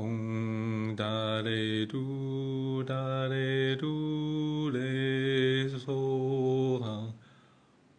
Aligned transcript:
Om 0.00 0.94
da 0.94 1.40
re 1.42 1.84
do 1.86 2.84
da 2.84 3.26
re 3.26 3.74
do 3.74 4.70
re 4.72 5.68
so 5.84 6.78
ha. 6.84 6.96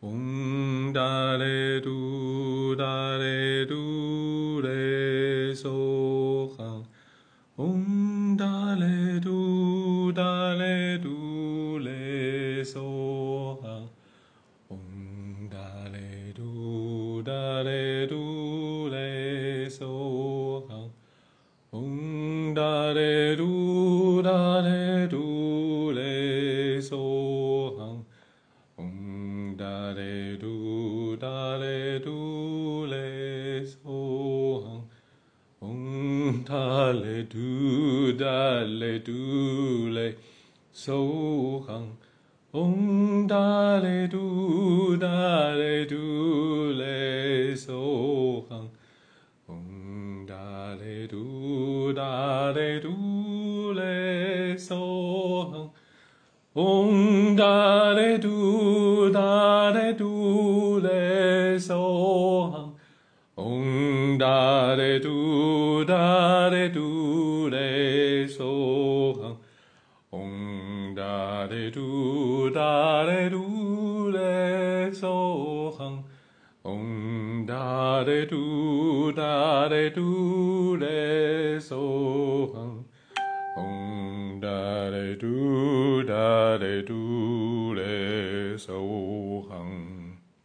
Om 0.02 0.94
da 0.94 1.36
re 1.36 1.82
do 1.82 2.74
da 2.78 3.18
re 3.18 3.66
do 3.66 4.62
re 4.64 5.54
so 5.54 6.56
ha. 6.58 6.72
Om 7.58 8.38
da 8.38 8.76
re 8.80 9.20
do 9.20 10.14
da 10.14 10.54
re 10.54 10.98
do 11.00 11.80
re 11.84 12.64
so 12.64 13.60
ha. 13.62 13.78
Om 14.72 15.50
da 15.52 15.68
re 15.92 16.32
do 16.34 17.22
da 17.24 17.62
re 17.62 18.08
do 18.08 18.88
re 18.90 19.70
so 19.70 19.92
ha. 20.46 20.49
So. 27.78 28.06
Om 28.80 29.56
da 29.58 29.92
re 29.92 30.38
do 30.38 31.18
da 31.18 31.58
re 31.58 32.00
do 32.00 32.88
re 32.90 33.66
so 33.66 34.64
ha. 34.66 34.76
Om 35.62 36.44
da 36.48 36.92
le 36.92 37.24
do 37.24 38.14
da 38.14 38.62
le 38.62 39.00
do 39.00 39.90
le 39.90 40.16
so 40.72 41.66
ha. 41.68 41.80
Om 42.54 43.28
da 43.28 43.80
le 43.84 44.08
do 44.08 44.96
da 44.96 45.54
le 45.60 45.86
do 45.86 46.72
le 46.80 47.58
so 47.58 48.46
ha. 48.50 48.62
Om 49.50 50.26
da 50.26 50.76
re 50.80 51.06
do 51.08 51.92
da 51.94 52.52
re 52.56 52.80
do 52.80 53.74
le 53.74 54.58
so. 54.58 54.89
Om 56.56 57.36
da 57.36 57.94
re 57.94 58.18
do 58.18 59.12
da 59.12 59.70
re 59.70 59.94
do 59.94 60.80
le 60.80 61.60
so 61.60 62.50
ha. 62.50 62.72
Om 63.38 64.18
da 64.18 64.74
re 64.74 64.98
do 65.00 65.86
da 65.86 66.50
re 66.50 66.70
do 66.70 67.50
le 67.52 68.28
so 68.28 69.14
ha. 69.22 69.36
Om 70.12 70.96
da 70.96 71.46
re 71.46 71.70
do 71.70 72.50
da 72.50 73.04
re 73.04 73.30
do 73.30 74.10
le 74.10 74.92
so 74.92 75.76
ha. 75.78 76.04
Om 76.66 77.46
da 77.46 78.02
re 78.02 78.26
do 78.26 79.12
da 79.12 79.68
re 79.68 79.92
do 79.92 80.78
le 80.78 81.62
so 81.62 82.52
ha. 82.56 82.66
Om 83.56 84.40
da 84.42 84.90
re 84.90 85.16
do 85.16 85.79
da 86.50 86.58
re 86.58 86.82
do 86.84 87.74
le 87.74 88.58
so. 88.58 88.89